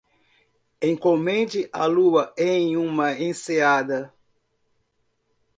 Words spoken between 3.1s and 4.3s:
enseada.